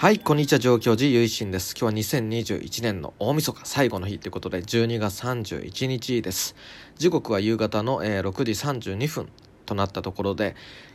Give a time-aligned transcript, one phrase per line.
[0.00, 1.74] はい、こんにちは、上京寺ゆいしんです。
[1.76, 6.54] 今日は2021年の大晦日最後の日ということで、12月31日です。
[6.98, 8.52] 時刻は夕方の、えー6時
[8.92, 9.28] 32分
[9.66, 10.54] となったところで、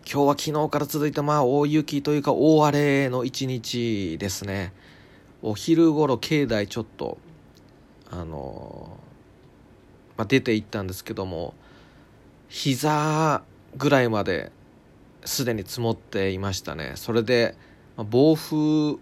[0.09, 4.71] 今日は昨日から続いたまあ大雪というか大荒れの一日ですね。
[5.41, 7.17] お昼頃境内ちょっと、
[8.09, 11.55] あのーまあ、出て行ったんですけども、
[12.47, 13.43] 膝
[13.75, 14.53] ぐらいまで
[15.25, 16.93] すでに積もっていましたね。
[16.95, 17.57] それで、
[17.97, 18.97] まあ暴風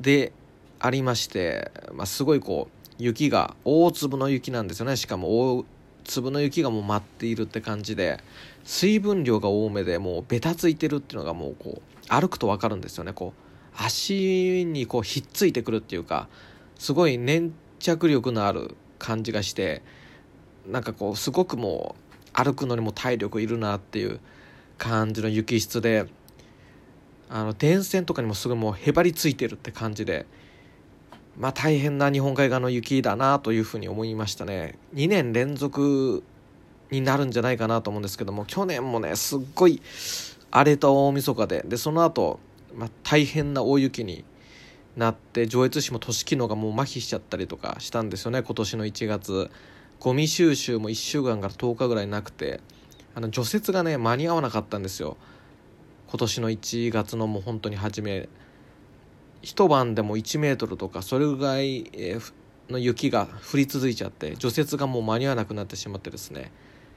[0.00, 0.32] で
[0.80, 4.96] ありまして、まあ、すごいこう雪が大粒の雪なんですよね。
[4.96, 5.64] しかも大
[6.04, 8.18] 粒の雪がもう舞っているって感じで
[8.64, 13.12] 水分量が多めでもうベタついてるっていうのがもうこう歩くと分かるんですよね。
[13.12, 13.40] こう
[13.76, 16.28] 足にこうひっついてくるっていうか
[16.78, 19.82] すごい粘着力のある感じがして
[20.66, 21.94] なんかこうすごくも
[22.34, 24.20] う歩くのにも体力いるなっていう
[24.76, 26.06] 感じの雪質で
[27.28, 30.26] あの電線とかにもすごいもうへばりついてるって感じで
[31.38, 34.78] まあ大変な日本海側の雪だなというふうに思いましたね。
[34.94, 36.24] 2年連続
[36.90, 39.82] になるんじゃないかなと思うんですけども去年もねすっごい
[40.50, 42.40] 荒れた大晦日ででその後、
[42.74, 44.24] まあ大変な大雪に
[44.96, 49.50] なって上越市も都市機能がもう麻痺しちゃったりとかしたんですよね今年の1月。
[50.00, 52.60] ゴミ収集も1週間から10日ぐらいなくて
[53.16, 55.16] あの除雪がね間に合わなかったんですよ。
[56.10, 58.28] 今年の1月のもう本当に初め
[59.42, 61.90] 一晩でも1メートルとかそれぐらい
[62.70, 66.50] の雪が降り続いちゃって除雪がもう間に合わなくなってしまってですね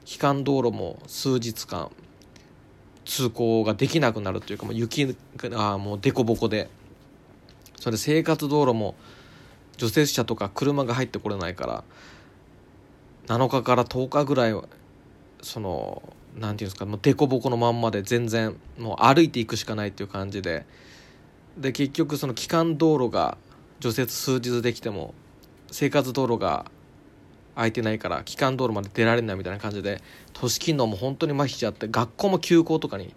[0.04, 1.90] 基幹道路も数日間
[3.04, 6.70] 通行ができなくなるというかもう雪がもう凸凹で
[7.78, 8.94] それで生活道路も
[9.76, 11.84] 除雪車とか車が入ってこれないから
[13.26, 14.64] 7日から10日ぐらいは
[15.42, 16.02] その
[16.38, 20.66] なんていうんですかもう凸凹のまんまで全然もう歩いていくしかないっていう感じで。
[21.56, 23.36] で結局その基幹道路が
[23.80, 25.12] 除雪数日できても
[25.70, 26.64] 生活道路が
[27.54, 30.00] 空いてないから基幹道路まで出られないみたいな感じで
[30.32, 33.14] 都市機能も本当に麻痺しちゃって学校も休校とかに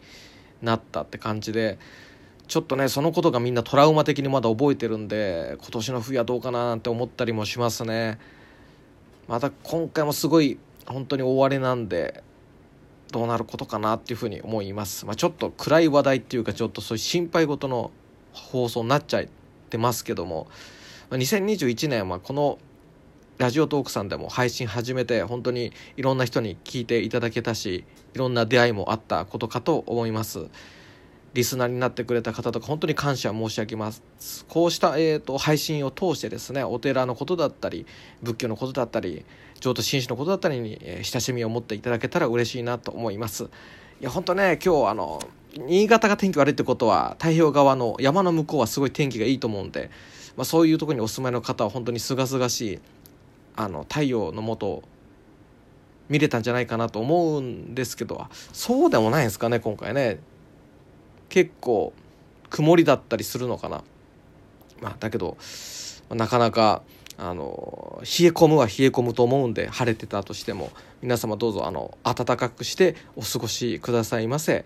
[0.62, 1.80] なったって感じで
[2.47, 8.20] ちょっとねそのことがみんなトラウマ的にまだ覚えてるんで今年の冬はどうかななんて思ったりもしますね。
[9.28, 12.24] また今回もすごい本当に大荒れなんで
[13.12, 17.92] どうなることかなっていうふうに思います、まあ、ちょっと暗い話題っていうかちょっとそういう心配事の
[18.34, 19.26] 放送になっちゃっ
[19.70, 20.48] てますけども。
[21.12, 22.58] 2021年はこの
[23.38, 27.84] ラジオトークさんでも配信始めて本当にいろんな人に聞いていただけたし
[28.14, 30.48] いろんな出会いもあったことかと思います。
[31.35, 34.01] リスナーになってくれた方とか本当に感謝申し上げます。
[34.47, 37.85] こうした、えー、と配信を通してですねお寺のことだったり
[38.23, 39.25] 仏教のことだったり
[39.59, 43.50] 浄土真宗のことだったりに、えー親しみを持っていただけたら嬉しいなと思います。
[44.00, 45.22] いや本当ね今日あの
[45.57, 49.90] 新潟が天気悪いってことは太平洋側の山の向こうはすごい天気がいいと思うんで、
[50.38, 52.79] まあ、そういうとこにお住まいの方は本当にすがすがしい
[53.56, 54.84] あの太陽の下を
[56.09, 60.19] 見れたんじゃないかなと思うんですけどそうでもないんですかね今回ね。
[61.30, 61.94] 結構
[62.50, 63.84] 曇りだったりするのかな、
[64.81, 65.38] まあ、だけど
[66.09, 66.84] なかなか
[67.18, 70.72] あの冷え込むは冷え込むと思うんで晴れてたとしても
[71.02, 74.66] 皆様どうぞあの暖かくしてお過ごしくださいませ。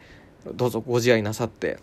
[0.53, 1.79] どうぞご自愛なさって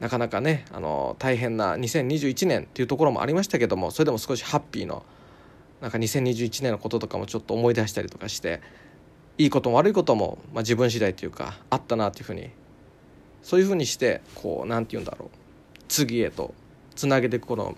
[0.00, 5.04] なかなかねあの大変な2021年っていうところもありましたけどもそれでも少しハッピーの
[5.80, 8.60] なんか2021年のこととかもちょっと思い出したりとかして
[9.36, 12.50] いいことも悪いことも、まあ、自分次第というかあったなっていうふうに
[13.44, 15.38] そういうふうにしてこうなんて言うんだろう。
[15.86, 16.54] 次へと
[16.96, 17.76] つなげていくこの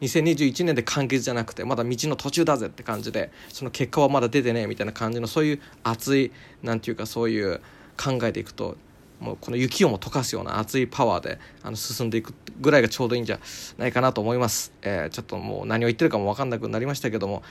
[0.00, 6.32] 2021年で完結じゃなくてまだ道の途中だぜって感じでその結果はまだ出てねえみたいな感じのそういう熱い
[6.62, 7.60] なんていうかそういう
[8.02, 8.76] 考えていくと
[9.18, 13.38] もうこの雪をも溶かすような熱いパワーであの進んでいくぐらいがちょうどいいんじゃ
[13.76, 17.42] ないかなと思います、えーちょっともう何を言ってるかも分かんなくなりましたけども、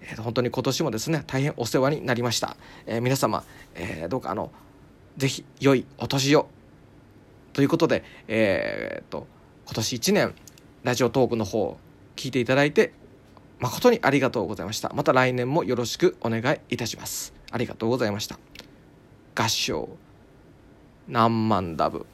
[0.00, 2.56] えー本当に今年もですね大変お世話になりました、
[2.86, 3.44] えー皆様、
[3.74, 4.50] えーどうかあの
[5.18, 6.48] ぜひ良いお年を。
[7.52, 9.26] ということで、えーっと
[9.66, 10.34] 今年1年
[10.82, 11.78] ラジオトークの方
[12.16, 12.92] 聞いていただいて
[13.60, 14.90] 誠にありがとうございました。
[14.94, 17.34] また来年もよろしくお願いいたします。
[17.50, 18.38] ありがとうございました。
[19.34, 19.88] 合唱。
[21.06, 22.06] 何万ダブ。